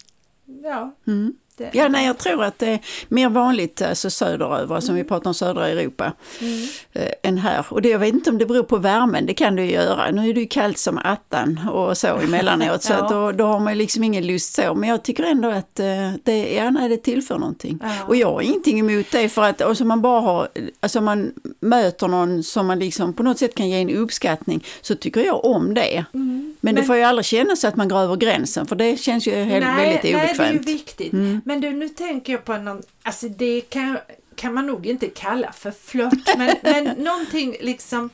ja, 0.63 0.95
Mm. 1.07 1.37
Det, 1.59 1.71
Ja, 1.73 1.89
nej, 1.89 2.07
jag 2.07 2.19
tror 2.19 2.45
att 2.45 2.59
det 2.59 2.67
är 2.67 2.79
mer 3.09 3.29
vanligt 3.29 3.83
alltså 3.83 4.11
söderöver, 4.11 4.81
som 4.81 4.95
vi 4.95 5.05
pratar 5.05 5.31
om 5.31 5.35
södra 5.35 5.69
Europa, 5.69 6.13
Mm. 6.41 6.63
eh, 6.93 7.03
än 7.23 7.39
här. 7.39 7.67
Och 7.71 7.83
det, 7.83 7.89
jag 7.89 7.99
vet 7.99 8.15
inte 8.15 8.31
om 8.31 8.39
det 8.39 8.47
beror 8.47 8.63
på 8.63 8.77
värmen, 8.77 9.27
det 9.27 9.35
kan 9.35 9.57
det 9.57 9.63
ju 9.65 9.71
göra. 9.73 10.11
Nu 10.11 10.29
är 10.31 10.35
det 10.35 10.41
ju 10.41 10.47
kallt 10.47 10.79
som 10.79 10.99
attan 10.99 11.61
och 11.73 11.97
så 11.99 12.07
emellanåt, 12.07 12.83
så 12.89 12.93
Ja. 12.93 13.09
då, 13.11 13.33
då 13.33 13.45
har 13.45 13.61
man 13.61 13.73
ju 13.73 13.79
liksom 13.79 14.05
ingen 14.05 14.27
lust 14.27 14.55
så. 14.55 14.75
Men 14.75 14.89
jag 14.89 15.03
tycker 15.03 15.25
ändå 15.25 15.49
att 15.51 15.81
eh, 15.81 15.87
det, 16.25 16.55
ja, 16.55 16.71
nej, 16.71 16.89
det 16.89 16.97
tillför 16.97 17.39
någonting. 17.39 17.79
Ja. 17.83 17.91
Och 18.07 18.17
jag 18.17 18.33
har 18.33 18.41
ingenting 18.41 18.79
emot 18.81 19.07
det, 19.13 19.29
för 19.29 19.43
att 19.43 19.63
alltså 19.63 19.85
man 19.85 20.03
bara 20.03 20.21
har, 20.21 20.49
alltså 20.81 21.01
man 21.01 21.33
möter 21.61 22.09
någon 22.09 22.43
som 22.43 22.67
man 22.67 22.79
liksom 22.79 23.13
på 23.13 23.23
något 23.23 23.39
sätt 23.39 23.55
kan 23.55 23.69
ge 23.69 23.81
en 23.81 23.91
uppskattning, 23.91 24.65
så 24.81 24.95
tycker 24.95 25.21
jag 25.25 25.45
om 25.45 25.75
det. 25.75 26.05
Mm. 26.15 26.55
Men, 26.61 26.75
det 26.75 26.81
Men- 26.81 26.87
får 26.87 26.97
ju 26.97 27.03
aldrig 27.03 27.25
kännas 27.25 27.61
så 27.61 27.69
att 27.69 27.77
man 27.77 27.89
går 27.89 27.99
över 27.99 28.17
gränsen, 28.17 28.67
för 28.67 28.77
det 28.77 29.01
känns 29.01 29.27
ju 29.29 29.33
helt, 29.35 29.67
väldigt 29.67 30.03
nej, 30.03 30.15
obekvämt. 30.15 30.39
det 30.39 30.45
är 30.45 30.53
ju 30.53 30.59
viktigt. 30.59 31.13
Men 31.49 31.61
du, 31.61 31.71
nu 31.71 31.89
tänker 31.89 32.33
jag 32.33 32.45
på 32.45 32.57
någon, 32.57 32.83
alltså 33.03 33.29
det 33.29 33.61
kan, 33.61 33.99
kan 34.35 34.55
man 34.55 34.67
nog 34.67 34.87
inte 34.87 35.09
kalla 35.09 35.53
för 35.53 35.71
flört, 35.71 36.37
men, 36.39 36.57
men 36.63 36.85
någonting 36.85 37.57
liksom 37.61 38.11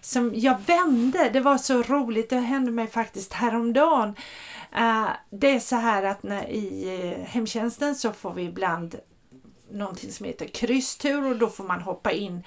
som 0.00 0.32
jag 0.34 0.60
vände, 0.66 1.30
det 1.32 1.40
var 1.40 1.58
så 1.58 1.82
roligt, 1.82 2.30
det 2.30 2.36
hände 2.36 2.70
mig 2.70 2.86
faktiskt 2.86 3.32
häromdagen. 3.32 4.08
Uh, 4.76 5.08
det 5.30 5.50
är 5.50 5.60
så 5.60 5.76
här 5.76 6.02
att 6.02 6.22
när, 6.22 6.48
i 6.50 6.94
eh, 7.00 7.26
hemtjänsten 7.26 7.94
så 7.94 8.12
får 8.12 8.32
vi 8.32 8.42
ibland 8.42 8.94
någonting 9.70 10.12
som 10.12 10.26
heter 10.26 10.46
krysstur 10.46 11.24
och 11.24 11.36
då 11.36 11.48
får 11.48 11.64
man 11.64 11.80
hoppa 11.80 12.12
in 12.12 12.44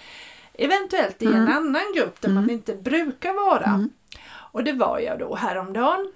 eventuellt 0.53 1.21
i 1.21 1.25
en 1.25 1.47
annan 1.47 1.93
grupp 1.95 2.21
där 2.21 2.29
man 2.29 2.49
inte 2.49 2.73
brukar 2.73 3.33
vara. 3.33 3.87
Och 4.51 4.63
det 4.63 4.73
var 4.73 4.99
jag 4.99 5.19
då 5.19 5.35
häromdagen. 5.35 6.11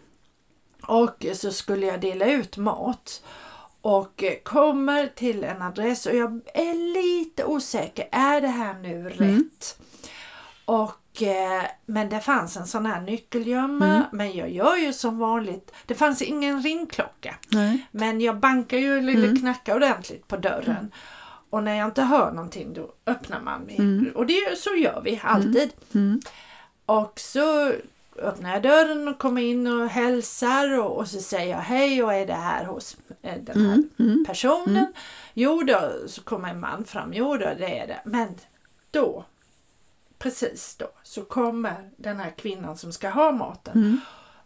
Och 0.88 1.26
så 1.34 1.52
skulle 1.52 1.86
jag 1.86 2.02
dela 2.02 2.26
ut 2.26 2.58
mat. 2.58 3.24
Och 3.82 4.24
eh, 4.24 4.34
kommer 4.44 5.08
till 5.08 5.44
en 5.44 5.62
adress 5.62 6.06
och 6.06 6.16
jag 6.16 6.42
är 6.54 6.94
lite 6.94 7.46
osäker. 7.46 8.08
Är 8.12 8.42
det 8.42 8.48
här 8.48 8.74
nu 8.74 9.10
rätt? 9.10 9.80
Och, 10.66 11.22
eh, 11.22 11.64
men 11.86 12.10
det 12.10 12.20
fanns 12.20 12.58
en 12.58 12.68
sån 12.68 12.86
här 12.86 13.02
nyckelgömma. 13.02 14.06
Men 14.12 14.34
jag 14.34 14.50
gör 14.50 14.76
ju 14.78 14.94
som 14.94 15.18
vanligt. 15.18 15.72
Det 15.86 15.96
fanns 15.96 16.22
ingen 16.22 16.62
ringklocka. 16.62 17.36
Nej. 17.50 17.88
Men 17.92 18.22
jag 18.22 18.40
bankar 18.40 18.78
ju 18.78 18.98
eller 18.98 19.36
knackar 19.40 19.76
ordentligt 19.76 20.28
på 20.28 20.38
dörren. 20.38 20.92
Och 21.50 21.64
när 21.64 21.76
jag 21.76 21.88
inte 21.88 22.02
hör 22.04 22.32
någonting 22.32 22.74
då 22.74 22.94
öppnar 23.06 23.42
man. 23.42 23.62
Mig. 23.62 24.12
Och 24.16 24.26
det, 24.26 24.58
så 24.58 24.76
gör 24.76 25.02
vi 25.02 25.22
alltid. 25.24 25.70
Mm. 25.94 26.22
Och 26.86 27.20
så 27.20 27.74
öppnar 28.20 28.54
jag 28.54 28.64
dörren 28.64 29.08
och 29.08 29.18
kommer 29.18 29.42
in 29.42 29.68
och 29.68 29.90
hälsar 29.90 30.80
och, 30.80 30.98
och 30.98 31.08
så 31.08 31.20
säger 31.20 31.52
jag 31.56 31.62
hej 31.62 32.04
och 32.04 32.14
är 32.14 32.26
det 32.28 32.34
här 32.34 32.66
hos 32.66 32.98
eh, 33.22 33.36
den 33.42 33.66
här 33.66 33.84
Mm. 34.00 34.26
personen? 34.28 34.94
Jo 35.34 35.64
då, 35.64 35.92
så 36.08 36.22
kommer 36.24 36.50
en 36.50 36.60
man 36.60 36.86
fram. 36.86 37.14
Jo 37.14 37.38
då, 37.38 37.50
det 37.58 37.80
är 37.80 37.88
det. 37.88 38.02
Men 38.06 38.36
då, 38.92 39.26
precis 40.20 40.76
då, 40.76 40.88
så 41.04 41.22
kommer 41.22 41.90
den 41.98 42.20
här 42.20 42.30
kvinnan 42.38 42.78
som 42.78 42.94
ska 42.94 43.10
ha 43.10 43.32
maten 43.32 43.74
Mm. 43.74 44.00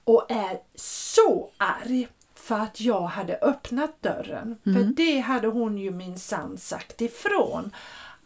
och 0.03 0.25
är 0.31 0.57
så 0.75 1.49
arg 1.57 2.07
för 2.35 2.59
att 2.59 2.81
jag 2.81 3.01
hade 3.01 3.35
öppnat 3.41 4.01
dörren. 4.01 4.57
För 4.63 4.69
Mm. 4.69 4.93
det 4.95 5.19
hade 5.19 5.47
hon 5.47 5.77
ju 5.77 5.91
minsann 5.91 6.57
sagt 6.57 7.01
ifrån 7.01 7.71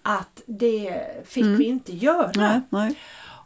att 0.01 0.41
det 0.45 1.05
fick 1.25 1.45
vi 1.45 1.63
inte 1.63 1.93
göra. 1.95 2.31
Nej, 2.35 2.61
nej. 2.69 2.95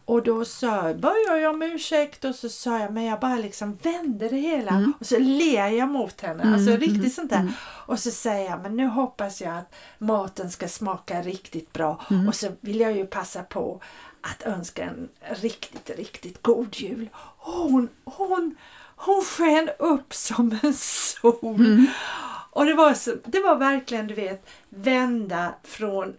Och 0.05 0.23
då 0.23 0.45
sa, 0.45 0.93
började 0.93 1.39
jag 1.39 1.57
med 1.57 1.69
ursäkt 1.75 2.25
och 2.25 2.35
så 2.35 2.49
sa 2.49 2.79
jag, 2.79 2.93
men 2.93 3.03
jag 3.03 3.19
bara 3.19 3.35
liksom 3.35 3.77
vände 3.81 4.29
det 4.29 4.37
hela 4.37 4.93
och 4.99 5.05
så 5.05 5.19
ler 5.19 5.67
jag 5.67 5.89
mot 5.89 6.21
henne. 6.21 6.53
Alltså 6.53 6.71
riktigt 6.71 7.13
sånt 7.13 7.29
där. 7.29 7.53
Och 7.87 7.99
så 7.99 8.11
säger 8.11 8.49
jag, 8.49 8.61
men 8.61 8.77
nu 8.77 8.87
hoppas 8.87 9.41
jag 9.41 9.57
att 9.57 9.73
maten 9.97 10.51
ska 10.51 10.67
smaka 10.67 11.21
riktigt 11.21 11.73
bra. 11.73 12.01
Och 12.27 12.35
så 12.35 12.47
vill 12.61 12.79
jag 12.79 12.91
ju 12.97 13.05
passa 13.05 13.43
på 13.43 13.81
att 14.21 14.43
önska 14.43 14.83
en 14.83 15.09
riktigt, 15.41 15.89
riktigt 15.97 16.41
god 16.41 16.75
jul. 16.75 17.09
Och 17.15 17.53
hon, 17.53 17.89
hon, 18.03 18.55
hon 18.95 19.21
sken 19.23 19.69
upp 19.79 20.13
som 20.13 20.59
en 20.63 20.73
sol. 20.73 21.85
Och 22.51 22.65
det 22.65 22.73
var, 22.73 22.93
så, 22.93 23.11
det 23.25 23.39
var 23.39 23.55
verkligen, 23.55 24.07
du 24.07 24.13
vet, 24.13 24.45
vända 24.69 25.53
från 25.63 26.13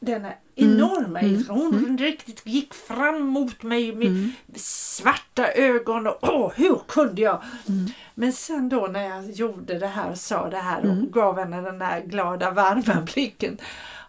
denna 0.00 0.32
enorma 0.54 1.20
mm. 1.20 1.44
Hon 1.48 1.74
mm. 1.74 1.98
riktigt 1.98 2.46
gick 2.46 2.74
fram 2.74 3.26
mot 3.26 3.62
mig 3.62 3.94
med 3.94 4.06
mm. 4.06 4.32
svarta 4.56 5.52
ögon 5.52 6.06
och 6.06 6.18
åh, 6.22 6.52
hur 6.56 6.80
kunde 6.88 7.22
jag? 7.22 7.42
Mm. 7.68 7.86
Men 8.14 8.32
sen 8.32 8.68
då 8.68 8.86
när 8.86 9.08
jag 9.08 9.30
gjorde 9.30 9.78
det 9.78 9.86
här 9.86 10.10
och 10.10 10.18
sa 10.18 10.50
det 10.50 10.56
här 10.56 10.78
och 10.78 10.92
mm. 10.92 11.10
gav 11.10 11.38
henne 11.38 11.60
den 11.60 11.78
där 11.78 12.00
glada 12.00 12.50
varma 12.50 13.00
blicken 13.14 13.58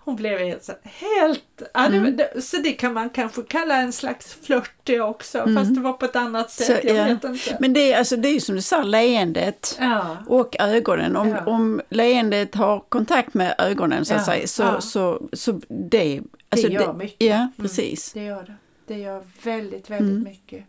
hon 0.07 0.15
blev 0.15 0.39
helt... 0.39 0.69
helt 0.83 1.61
mm. 1.73 2.19
så 2.41 2.57
det 2.57 2.71
kan 2.71 2.93
man 2.93 3.09
kanske 3.09 3.41
kalla 3.41 3.77
en 3.77 3.93
slags 3.93 4.37
flört 4.41 4.71
det 4.83 5.01
också, 5.01 5.39
mm. 5.39 5.55
fast 5.55 5.75
det 5.75 5.81
var 5.81 5.93
på 5.93 6.05
ett 6.05 6.15
annat 6.15 6.51
sätt. 6.51 6.65
Så, 6.65 6.87
jag 6.87 6.97
ja. 6.97 7.03
vet 7.03 7.23
inte. 7.23 7.57
Men 7.59 7.73
det 7.73 7.93
är, 7.93 7.97
alltså, 7.97 8.15
det 8.15 8.27
är 8.27 8.33
ju 8.33 8.39
som 8.39 8.55
du 8.55 8.61
sa, 8.61 8.83
leendet 8.83 9.77
ja. 9.79 10.17
och 10.27 10.55
ögonen. 10.59 11.15
Om, 11.15 11.29
ja. 11.29 11.45
om 11.45 11.81
leendet 11.89 12.55
har 12.55 12.79
kontakt 12.79 13.33
med 13.33 13.55
ögonen 13.57 14.05
så 14.05 14.13
att 14.13 14.25
säga, 14.25 14.47
så, 14.47 14.81
så, 14.81 15.21
så 15.33 15.61
det... 15.67 16.21
Alltså, 16.49 16.67
det 16.67 16.73
gör 16.73 16.93
mycket. 16.93 17.27
Ja, 17.27 17.35
mm. 17.35 17.51
precis. 17.57 18.15
Mm, 18.15 18.25
det 18.25 18.31
gör 18.31 18.43
det. 18.43 18.55
Det 18.93 18.99
gör 18.99 19.23
väldigt, 19.43 19.89
väldigt 19.89 20.11
mm. 20.11 20.23
mycket. 20.23 20.65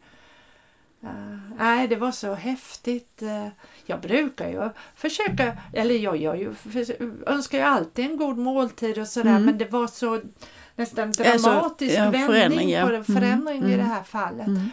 Uh, 1.04 1.10
nej, 1.58 1.88
det 1.88 1.96
var 1.96 2.12
så 2.12 2.34
häftigt. 2.34 3.22
Uh, 3.22 3.48
jag 3.86 4.00
brukar 4.00 4.48
ju 4.48 4.70
försöka, 4.96 5.56
eller 5.72 5.94
jag 5.94 6.16
gör 6.16 6.34
ju, 6.34 6.54
önskar 7.26 7.58
ju 7.58 7.64
alltid 7.64 8.04
en 8.04 8.16
god 8.16 8.38
måltid 8.38 8.98
och 8.98 9.08
sådär 9.08 9.30
mm. 9.30 9.44
men 9.44 9.58
det 9.58 9.72
var 9.72 9.86
så 9.86 10.20
nästan 10.76 11.12
dramatisk 11.12 11.98
alltså, 11.98 12.20
ja, 12.20 12.28
vändning 12.28 12.82
på 12.82 12.90
den 12.90 13.04
förändring 13.04 13.58
mm. 13.58 13.70
i 13.70 13.76
det 13.76 13.82
här 13.82 14.02
fallet. 14.02 14.46
Mm. 14.46 14.70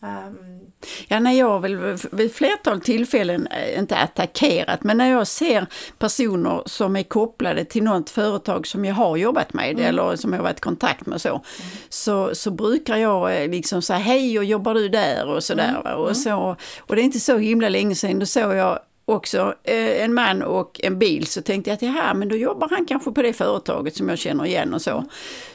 Um, 0.00 0.60
ja, 1.08 1.20
när 1.20 1.32
jag 1.32 1.60
väl 1.60 1.98
vid 2.12 2.34
flertal 2.34 2.80
tillfällen, 2.80 3.46
eh, 3.46 3.78
inte 3.78 3.96
attackerat, 3.96 4.84
men 4.84 4.96
när 4.96 5.10
jag 5.10 5.26
ser 5.26 5.66
personer 5.98 6.62
som 6.66 6.96
är 6.96 7.02
kopplade 7.02 7.64
till 7.64 7.82
något 7.82 8.10
företag 8.10 8.66
som 8.66 8.84
jag 8.84 8.94
har 8.94 9.16
jobbat 9.16 9.52
med 9.52 9.70
mm. 9.70 9.84
eller 9.84 10.16
som 10.16 10.32
jag 10.32 10.42
varit 10.42 10.58
i 10.58 10.60
kontakt 10.60 11.06
med 11.06 11.20
så, 11.20 11.28
mm. 11.28 11.42
så, 11.88 12.34
så 12.34 12.50
brukar 12.50 12.96
jag 12.96 13.42
eh, 13.42 13.50
liksom 13.50 13.82
säga 13.82 13.98
hej 13.98 14.38
och 14.38 14.44
jobbar 14.44 14.74
du 14.74 14.88
där 14.88 15.26
och 15.26 15.44
sådär. 15.44 15.80
Mm. 15.84 15.98
Och, 15.98 16.04
mm. 16.04 16.14
så, 16.14 16.56
och 16.78 16.96
det 16.96 17.02
är 17.02 17.04
inte 17.04 17.20
så 17.20 17.38
himla 17.38 17.68
länge 17.68 17.94
sedan, 17.94 18.18
då 18.18 18.26
såg 18.26 18.54
jag 18.54 18.78
också 19.04 19.54
eh, 19.62 20.04
en 20.04 20.14
man 20.14 20.42
och 20.42 20.80
en 20.82 20.98
bil 20.98 21.26
så 21.26 21.42
tänkte 21.42 21.70
jag 21.70 21.74
att 21.74 21.82
jaha, 21.82 22.14
men 22.14 22.28
då 22.28 22.36
jobbar 22.36 22.68
han 22.68 22.86
kanske 22.86 23.10
på 23.10 23.22
det 23.22 23.32
företaget 23.32 23.96
som 23.96 24.08
jag 24.08 24.18
känner 24.18 24.46
igen 24.46 24.74
och 24.74 24.82
så. 24.82 25.04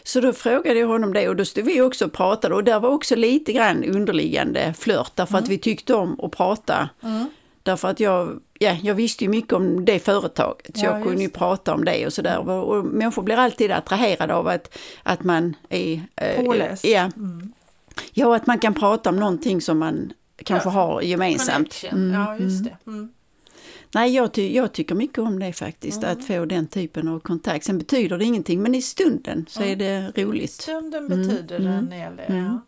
Så 0.03 0.19
då 0.19 0.33
frågade 0.33 0.79
jag 0.79 0.87
honom 0.87 1.13
det 1.13 1.29
och 1.29 1.35
då 1.35 1.45
stod 1.45 1.65
vi 1.65 1.81
också 1.81 2.05
och 2.05 2.13
pratade 2.13 2.55
och 2.55 2.63
där 2.63 2.79
var 2.79 2.89
också 2.89 3.15
lite 3.15 3.53
grann 3.53 3.83
underliggande 3.83 4.73
flört 4.77 5.11
därför 5.15 5.33
mm. 5.33 5.43
att 5.43 5.49
vi 5.49 5.57
tyckte 5.57 5.93
om 5.93 6.19
att 6.23 6.31
prata. 6.31 6.89
Mm. 7.03 7.25
Därför 7.63 7.87
att 7.87 7.99
jag, 7.99 8.39
ja, 8.59 8.77
jag 8.83 8.95
visste 8.95 9.23
ju 9.23 9.29
mycket 9.29 9.53
om 9.53 9.85
det 9.85 9.99
företaget 9.99 10.77
så 10.77 10.85
ja, 10.85 10.97
jag 10.97 11.03
kunde 11.03 11.21
ju 11.21 11.29
prata 11.29 11.73
om 11.73 11.85
det 11.85 12.05
och 12.05 12.13
sådär. 12.13 12.49
Och, 12.49 12.85
människor 12.85 13.23
blir 13.23 13.35
alltid 13.35 13.71
attraherade 13.71 14.33
av 14.33 14.47
att, 14.47 14.77
att 15.03 15.23
man 15.23 15.55
är... 15.69 16.03
Eh, 16.15 16.45
Påläst. 16.45 16.85
Ja. 16.85 17.11
Mm. 17.17 17.53
ja, 18.13 18.35
att 18.35 18.47
man 18.47 18.59
kan 18.59 18.73
prata 18.73 19.09
om 19.09 19.15
någonting 19.15 19.61
som 19.61 19.79
man 19.79 20.13
kanske 20.43 20.69
ja. 20.69 20.73
har 20.73 21.01
gemensamt. 21.01 21.83
Mm, 21.91 22.13
ja, 22.13 22.37
just 22.37 22.63
det. 22.63 22.77
Mm. 23.91 24.03
Nej, 24.03 24.15
jag, 24.15 24.33
ty 24.33 24.53
jag, 24.53 24.73
tycker 24.73 24.95
mycket 24.95 25.17
om 25.17 25.39
det 25.39 25.53
faktiskt, 25.53 26.03
mm. 26.03 26.11
att 26.11 26.25
få 26.25 26.45
den 26.45 26.67
typen 26.67 27.07
av 27.07 27.19
kontakt. 27.19 27.65
Sen 27.65 27.77
betyder 27.77 28.17
det 28.17 28.25
ingenting, 28.25 28.61
men 28.61 28.75
i 28.75 28.81
stunden 28.81 29.45
så 29.49 29.61
mm. 29.61 29.71
är 29.71 29.75
det 29.75 30.23
roligt. 30.23 30.43
I 30.43 30.47
stunden 30.47 31.07
betyder 31.07 31.59
mm. 31.59 31.71
det 31.71 31.77
en 31.77 31.91
hel 31.91 32.15
del. 32.15 32.31
Mm. 32.31 32.45
Ja, 32.45 32.61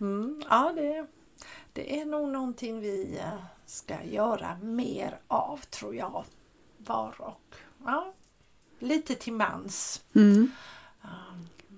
mm. 0.00 0.42
ja 0.50 0.72
det, 0.76 1.06
det 1.72 2.00
är 2.00 2.04
nog 2.04 2.28
någonting 2.28 2.80
vi 2.80 3.18
eh, 3.18 3.44
ska 3.66 4.04
göra 4.04 4.58
mer 4.62 5.18
av, 5.28 5.60
tror 5.70 5.94
jag. 5.94 6.24
Var 6.78 7.14
och 7.20 7.54
ja, 7.84 8.12
lite 8.78 9.14
till 9.14 9.32
mans. 9.32 10.02
Um, 10.12 10.52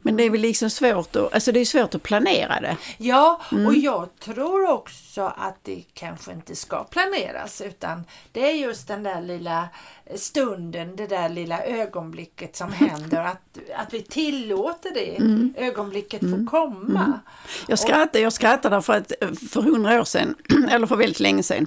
men 0.03 0.17
det 0.17 0.23
är 0.23 0.31
väl 0.31 0.41
liksom 0.41 0.71
svårt 0.71 1.17
att, 1.17 1.35
alltså 1.35 1.53
det 1.53 1.61
är 1.61 1.65
svårt 1.65 1.95
att 1.95 2.03
planera 2.03 2.61
det. 2.61 2.77
Ja, 2.99 3.41
mm. 3.53 3.67
och 3.67 3.75
jag 3.75 4.09
tror 4.19 4.71
också 4.71 5.23
att 5.37 5.59
det 5.63 5.85
kanske 5.95 6.33
inte 6.33 6.57
ska 6.57 6.85
planeras 6.85 7.61
utan 7.61 8.05
det 8.33 8.51
är 8.51 8.55
just 8.55 8.89
den 8.89 9.03
där 9.03 9.23
lilla 9.23 9.69
stunden, 10.17 10.97
det 10.97 11.07
där 11.07 11.29
lilla 11.29 11.65
ögonblicket 11.65 12.57
som 12.57 12.73
händer. 12.73 13.25
Att, 13.25 13.59
att 13.77 13.95
vi 13.95 14.03
tillåter 14.03 14.91
det 14.95 15.17
mm. 15.17 15.55
ögonblicket 15.57 16.23
mm. 16.23 16.47
få 16.47 16.51
komma. 16.51 17.05
Mm. 17.05 17.19
Jag 17.67 17.79
skrattar, 17.79 18.21
jag 18.21 18.33
skrattar 18.33 18.71
därför 18.71 18.93
att 18.93 19.13
för 19.51 19.63
hundra 19.63 20.01
år 20.01 20.05
sedan, 20.05 20.35
eller 20.71 20.87
för 20.87 20.97
väldigt 20.97 21.21
länge 21.21 21.43
sedan, 21.43 21.67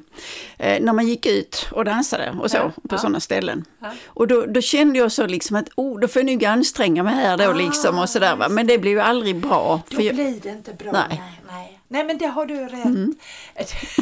eh, 0.58 0.84
när 0.84 0.94
man 0.94 1.08
gick 1.08 1.26
ut 1.26 1.68
och 1.72 1.86
dansade 1.86 2.38
och 2.42 2.52
så 2.52 2.58
ja. 2.58 2.72
på 2.90 2.96
ja. 2.96 2.98
sådana 2.98 3.20
ställen. 3.20 3.66
Ja. 3.80 3.92
Och 4.06 4.28
då, 4.28 4.46
då, 4.46 4.62
kände 4.62 5.00
jag 5.00 5.12
så 5.12 5.28
liksom 5.28 5.56
att 5.56 5.70
oh, 5.76 6.00
då 6.00 6.08
får 6.08 6.20
jag 6.22 6.32
nog 6.32 6.46
anstränga 6.46 7.04
mig 7.04 7.14
här 7.14 7.38
då 7.38 7.50
ah, 7.50 7.54
liksom 7.54 8.00
och 8.00 8.10
sådär 8.10 8.36
va. 8.36 8.50
Men 8.50 8.68
det 8.68 8.78
blir 8.78 8.92
ju 8.92 9.00
aldrig 9.00 9.36
bra. 9.36 9.82
Då 9.90 9.98
blir 9.98 10.40
det 10.42 10.50
inte 10.50 10.74
bra. 10.74 10.92
Nej. 10.92 11.06
nej, 11.10 11.42
nej. 11.48 11.80
Nej 11.88 12.04
men 12.04 12.18
det 12.18 12.26
har 12.26 12.46
du 12.46 12.56
rätt. 12.56 12.86
Mm. 12.86 13.16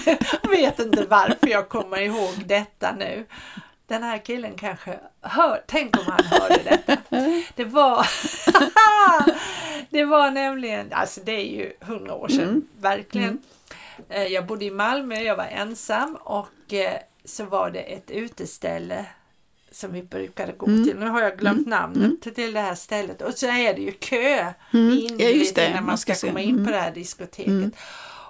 jag 0.43 0.49
vet 0.49 0.79
inte 0.79 1.05
varför 1.09 1.47
jag 1.47 1.69
kommer 1.69 2.01
ihåg 2.01 2.33
detta 2.45 2.91
nu 2.91 3.25
den 3.91 4.03
här 4.03 4.17
killen 4.17 4.53
kanske 4.55 4.99
hör, 5.21 5.63
tänk 5.67 5.97
om 5.97 6.03
han 6.05 6.25
hörde 6.25 6.61
detta. 6.63 6.97
Det 7.55 7.65
var, 7.65 8.07
det 9.89 10.05
var 10.05 10.31
nämligen, 10.31 10.93
alltså 10.93 11.21
det 11.23 11.31
är 11.31 11.45
ju 11.45 11.73
hundra 11.79 12.13
år 12.13 12.27
sedan, 12.27 12.49
mm. 12.49 12.67
verkligen. 12.79 13.29
Mm. 13.29 13.41
Eh, 14.09 14.27
jag 14.27 14.45
bodde 14.45 14.65
i 14.65 14.71
Malmö, 14.71 15.15
jag 15.15 15.35
var 15.35 15.45
ensam 15.45 16.15
och 16.15 16.73
eh, 16.73 16.97
så 17.25 17.45
var 17.45 17.71
det 17.71 17.79
ett 17.79 18.11
uteställe 18.11 19.05
som 19.71 19.93
vi 19.93 20.03
brukade 20.03 20.51
gå 20.51 20.65
mm. 20.65 20.83
till. 20.85 20.97
Nu 20.97 21.07
har 21.07 21.21
jag 21.21 21.37
glömt 21.37 21.67
mm. 21.67 21.69
namnet 21.69 22.25
mm. 22.25 22.35
till 22.35 22.53
det 22.53 22.59
här 22.59 22.75
stället. 22.75 23.21
Och 23.21 23.33
så 23.33 23.47
är 23.47 23.73
det 23.73 23.81
ju 23.81 23.91
kö 23.91 24.53
mm. 24.73 24.91
in 24.91 25.19
ja, 25.19 25.27
just 25.29 25.55
det. 25.55 25.73
när 25.73 25.81
man 25.81 25.97
ska, 25.97 26.15
ska 26.15 26.27
komma 26.27 26.41
in 26.41 26.65
på 26.65 26.71
det 26.71 26.77
här 26.77 26.91
diskoteket. 26.91 27.73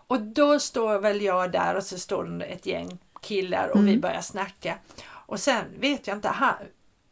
Och 0.07 0.21
då 0.21 0.59
står 0.59 0.99
väl 0.99 1.21
jag 1.21 1.51
där 1.51 1.75
och 1.75 1.83
så 1.83 1.99
står 1.99 2.23
det 2.23 2.45
ett 2.45 2.65
gäng 2.65 2.99
killar 3.21 3.67
och 3.67 3.87
vi 3.87 3.97
börjar 3.97 4.21
snacka. 4.21 4.75
Och 5.31 5.39
sen 5.39 5.65
vet 5.79 6.07
jag 6.07 6.17
inte, 6.17 6.27
han, 6.27 6.55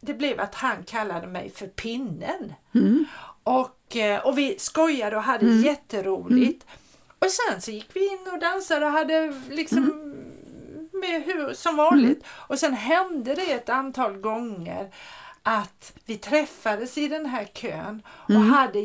det 0.01 0.13
blev 0.13 0.39
att 0.39 0.55
han 0.55 0.83
kallade 0.83 1.27
mig 1.27 1.49
för 1.49 1.67
pinnen. 1.67 2.53
Mm. 2.75 3.05
Och, 3.43 3.95
eh, 3.95 4.25
och 4.25 4.37
vi 4.37 4.59
skojade 4.59 5.15
och 5.15 5.23
hade 5.23 5.45
mm. 5.45 5.61
jätteroligt. 5.61 6.63
Mm. 6.63 6.77
Och 7.19 7.27
sen 7.27 7.61
så 7.61 7.71
gick 7.71 7.95
vi 7.95 8.07
in 8.07 8.27
och 8.33 8.39
dansade 8.39 8.85
och 8.85 8.91
hade 8.91 9.33
liksom 9.49 9.77
mm. 9.77 10.89
med 10.93 11.23
hur, 11.23 11.53
som 11.53 11.75
vanligt. 11.75 12.17
Mm. 12.17 12.23
Och 12.47 12.59
sen 12.59 12.73
hände 12.73 13.35
det 13.35 13.51
ett 13.51 13.69
antal 13.69 14.17
gånger 14.17 14.93
att 15.43 15.93
vi 16.05 16.17
träffades 16.17 16.97
i 16.97 17.07
den 17.07 17.25
här 17.25 17.45
kön 17.45 18.01
och 18.07 18.29
mm. 18.29 18.49
hade 18.49 18.79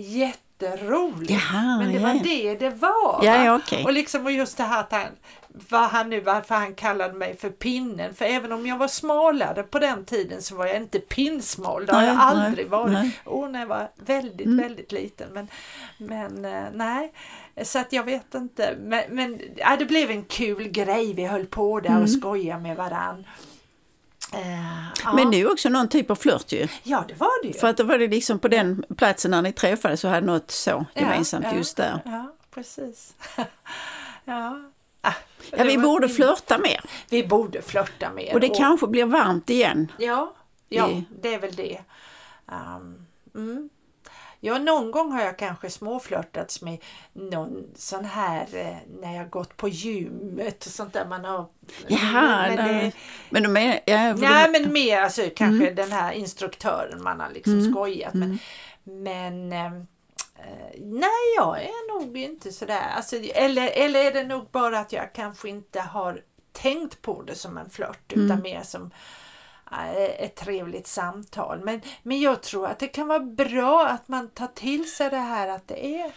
jätteroligt. 0.64 1.30
Jaha, 1.30 1.78
Men 1.78 1.92
det 1.92 1.98
var 1.98 2.14
det 2.14 2.54
det 2.54 2.70
var. 2.70 3.20
Ja, 3.22 3.44
ja, 3.44 3.56
okay. 3.56 3.84
Och 3.84 3.92
liksom 3.92 4.26
och 4.26 4.32
just 4.32 4.56
det 4.56 4.62
här 4.62 4.80
att 4.80 4.92
han, 4.92 5.08
vad 5.48 5.88
han 5.88 6.10
nu, 6.10 6.20
varför 6.20 6.54
han 6.54 6.74
kallade 6.74 7.14
mig 7.14 7.36
för 7.36 7.50
pinnen. 7.50 8.14
För 8.14 8.24
även 8.24 8.52
om 8.52 8.66
jag 8.66 8.78
var 8.78 8.88
smalare 8.88 9.62
på 9.62 9.78
den 9.78 10.04
tiden 10.04 10.42
så 10.42 10.56
var 10.56 10.66
jag 10.66 10.76
inte 10.76 10.98
pinsmal. 10.98 11.86
Det 11.86 11.94
har 11.94 12.02
jag 12.02 12.16
aldrig 12.18 12.66
nej, 12.70 12.78
varit. 12.78 12.92
Nej. 12.92 13.18
Och 13.24 13.50
när 13.50 13.60
jag 13.60 13.66
var 13.66 13.90
väldigt, 13.96 14.46
mm. 14.46 14.58
väldigt 14.58 14.92
liten. 14.92 15.28
Men, 15.32 15.48
men 15.98 16.44
eh, 16.44 16.64
nej, 16.74 17.12
så 17.62 17.78
att 17.78 17.92
jag 17.92 18.04
vet 18.04 18.34
inte. 18.34 18.76
Men, 18.80 19.02
men 19.08 19.40
ja, 19.56 19.76
det 19.78 19.84
blev 19.84 20.10
en 20.10 20.24
kul 20.24 20.68
grej. 20.68 21.14
Vi 21.14 21.24
höll 21.24 21.46
på 21.46 21.80
där 21.80 21.90
och 21.90 21.96
mm. 21.96 22.08
skojade 22.08 22.62
med 22.62 22.76
varann. 22.76 23.24
Uh, 24.34 25.14
men 25.14 25.30
det 25.30 25.36
är 25.36 25.38
ju 25.38 25.50
också 25.50 25.68
någon 25.68 25.88
typ 25.88 26.10
av 26.10 26.14
flört 26.14 26.52
ju. 26.52 26.68
Ja, 26.82 27.04
det 27.08 27.14
var 27.14 27.42
det 27.42 27.48
ju. 27.48 27.54
För 27.54 27.68
att 27.68 27.76
då 27.76 27.84
var 27.84 27.98
det 27.98 28.08
liksom 28.08 28.38
på 28.38 28.48
den 28.48 28.84
platsen 28.96 29.30
när 29.30 29.42
ni 29.42 29.52
träffades 29.52 30.00
så 30.00 30.08
hade 30.08 30.26
något 30.26 30.50
så 30.50 30.86
gemensamt 30.94 31.46
ja, 31.50 31.56
just 31.56 31.76
där. 31.76 32.00
Ja, 32.04 32.32
precis. 32.50 33.14
ja. 34.24 34.60
Ja, 35.50 35.64
vi 35.64 35.78
borde 35.78 36.08
flörta 36.08 36.58
mer. 36.58 36.80
Vi 37.08 37.26
borde 37.26 37.62
flörta 37.62 38.10
mer. 38.10 38.34
Och 38.34 38.40
det 38.40 38.50
och... 38.50 38.56
kanske 38.56 38.86
blir 38.86 39.04
varmt 39.04 39.50
igen. 39.50 39.92
Ja, 39.98 40.34
ja 40.68 41.02
det 41.22 41.34
är 41.34 41.38
väl 41.38 41.54
det. 41.54 41.80
Um, 42.46 43.06
mm. 43.34 43.70
Ja, 44.44 44.58
någon 44.58 44.90
gång 44.90 45.12
har 45.12 45.22
jag 45.22 45.38
kanske 45.38 45.70
småflörtats 45.70 46.62
med 46.62 46.78
någon 47.12 47.64
sån 47.76 48.04
här 48.04 48.46
eh, 48.52 48.76
när 49.00 49.16
jag 49.16 49.30
gått 49.30 49.56
på 49.56 49.68
gymmet 49.68 50.66
och 50.66 50.72
sånt 50.72 50.92
där 50.92 51.06
man 51.06 51.24
har... 51.24 51.46
Jaha, 51.88 52.48
men, 52.48 52.56
det, 52.56 52.92
men 53.30 53.42
de 53.42 53.56
är... 53.56 53.80
Ja, 53.86 54.14
nej, 54.14 54.52
de... 54.52 54.52
men 54.52 54.72
mer 54.72 55.00
alltså 55.00 55.22
kanske 55.36 55.64
mm. 55.64 55.74
den 55.74 55.92
här 55.92 56.12
instruktören 56.12 57.02
man 57.02 57.20
har 57.20 57.30
liksom 57.30 57.58
mm. 57.58 57.72
skojat. 57.72 58.14
Men, 58.14 58.38
mm. 58.84 59.02
men 59.02 59.52
eh, 59.52 59.72
nej, 60.78 61.34
jag 61.36 61.62
är 61.62 61.98
nog 61.98 62.16
inte 62.16 62.52
sådär. 62.52 62.88
Alltså, 62.96 63.16
eller, 63.16 63.70
eller 63.74 64.04
är 64.04 64.12
det 64.12 64.24
nog 64.24 64.46
bara 64.50 64.78
att 64.78 64.92
jag 64.92 65.12
kanske 65.12 65.48
inte 65.48 65.80
har 65.80 66.20
tänkt 66.52 67.02
på 67.02 67.22
det 67.22 67.34
som 67.34 67.58
en 67.58 67.70
flört 67.70 68.12
utan 68.12 68.30
Mm. 68.30 68.42
mer 68.42 68.62
som 68.62 68.90
ett 70.18 70.34
trevligt 70.36 70.86
samtal. 70.86 71.60
Men, 71.64 71.80
men 72.02 72.20
jag 72.20 72.42
tror 72.42 72.66
att 72.66 72.78
det 72.78 72.88
kan 72.88 73.08
vara 73.08 73.20
bra 73.20 73.86
att 73.88 74.08
man 74.08 74.28
tar 74.28 74.46
till 74.54 74.90
sig 74.90 75.10
det 75.10 75.16
här 75.16 75.48
att 75.48 75.68
det 75.68 75.86
är 76.00 76.12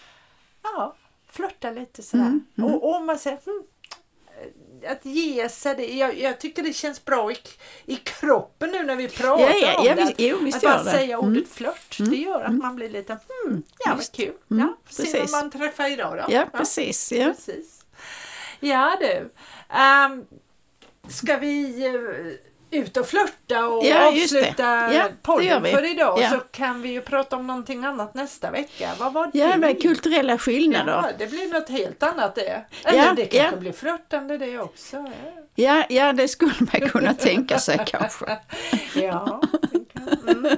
ja, 0.63 0.96
flörta 1.30 1.72
lite 1.72 2.04
sådär. 2.04 2.24
Mm, 2.24 2.46
mm. 2.58 2.74
Och 2.74 2.96
om 2.96 3.06
man 3.06 3.20
säger 3.20 3.38
hmm, 3.46 3.63
att 4.88 5.06
ge 5.06 5.50
sig 5.50 5.75
det. 5.75 5.86
Jag, 5.96 6.18
jag 6.20 6.39
tycker 6.39 6.63
det 6.63 6.74
känns 6.74 7.06
bra 7.06 7.32
i, 7.32 7.36
i 7.86 7.96
kroppen 7.96 8.70
nu 8.72 8.84
när 8.84 8.96
vi 8.96 9.08
pratar 9.10 9.44
Ja, 9.44 9.54
ja, 9.62 9.80
om 9.80 9.86
ja, 9.86 9.96
det. 9.96 10.01
visst, 10.01 10.16
jo, 10.18 10.38
att 10.56 10.62
bara 10.62 10.84
det. 10.84 10.92
säga 10.92 11.18
ordet 11.20 11.32
Mm. 11.38 11.46
flört, 11.48 12.00
Mm, 12.00 12.12
det 12.12 12.18
gör 12.18 12.42
att 12.42 12.54
man 12.54 12.75
blir 12.75 12.89
lite 12.89 13.13
hmm, 13.13 13.63
ja 13.80 13.89
vad 13.89 13.98
Visst. 13.98 14.16
kul. 14.16 14.34
Mm, 14.51 14.68
Ja, 14.68 14.75
se 14.89 15.04
precis. 15.04 15.32
man 15.32 15.51
träffar 15.51 15.92
idag 15.92 16.18
då. 16.18 16.34
Ja, 16.34 16.46
precis. 16.54 17.12
Ja. 17.12 17.25
Precis. 17.34 17.86
Ja 18.60 18.98
du. 19.00 19.30
Um, 19.77 20.25
ska 21.10 21.38
vi 21.38 21.86
eh, 21.86 21.94
ut 22.72 22.98
och 22.98 23.08
flörta 23.08 23.68
och 23.68 23.86
Ja, 23.86 24.08
avsluta 24.08 24.94
Ja, 24.94 25.04
podden 25.22 25.64
för 25.64 25.92
idag 25.92 26.20
Ja. 26.22 26.30
så 26.30 26.40
kan 26.40 26.82
vi 26.82 26.90
ju 26.90 27.02
prata 27.02 27.36
om 27.36 27.48
någonting 27.48 27.86
annat 27.86 28.14
nästa 28.14 28.52
vecka. 28.52 28.90
Vad 29.00 29.14
var 29.14 29.30
det? 29.34 29.38
Ja, 29.40 29.58
med 29.58 29.82
kulturella 29.82 30.38
skillnader. 30.38 30.92
Ja, 30.94 31.10
det 31.18 31.28
blir 31.28 31.54
något 31.54 31.70
helt 31.70 32.04
annat 32.04 32.36
det. 32.36 32.66
Eller 32.86 33.00
Ja, 33.06 33.14
det 33.16 33.26
kanske 33.26 33.56
ja. 33.56 33.60
blir 33.60 33.72
flörtande 33.72 34.38
det 34.38 34.60
också. 34.60 35.12
Ja. 35.56 35.84
Ja, 35.90 36.14
det 36.14 36.28
skulle 36.28 36.54
man 36.60 36.90
kunna 36.90 37.14
tänka 37.14 37.60
sig 37.60 37.80
kanske. 37.88 38.38
Ja, 38.96 39.42
mm. 40.28 40.58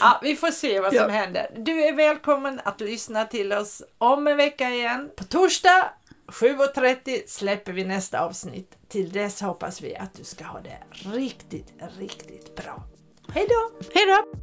ja, 0.00 0.20
vi 0.22 0.36
får 0.36 0.50
se 0.50 0.80
vad 0.80 0.94
som 0.94 1.10
händer. 1.10 1.46
Du 1.56 1.84
är 1.84 1.92
välkommen 1.92 2.60
att 2.64 2.80
lyssna 2.80 3.24
till 3.24 3.52
oss 3.52 3.82
om 3.98 4.26
en 4.26 4.36
vecka 4.36 4.68
igen. 4.70 5.10
På 5.16 5.24
torsdag 5.24 5.84
7.30 6.26 7.22
släpper 7.26 7.72
vi 7.72 7.84
nästa 7.84 8.20
avsnitt. 8.20 8.78
Till 8.88 9.12
dess 9.12 9.40
hoppas 9.40 9.82
vi 9.82 9.96
att 9.96 10.14
du 10.14 10.24
ska 10.24 10.44
ha 10.44 10.60
det 10.60 10.78
riktigt, 11.14 11.74
riktigt 11.98 12.56
bra. 12.56 12.84
Hej 13.28 13.46
då! 13.48 13.86
Hej 13.94 14.06
då! 14.06 14.38